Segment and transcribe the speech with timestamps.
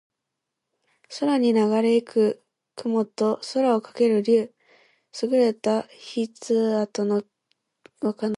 [1.19, 2.43] 空にながれ行く
[2.75, 4.41] 雲と空翔ける竜。
[4.41, 4.51] 能書
[5.13, 7.25] （すぐれた筆跡）の形
[8.25, 8.29] 容。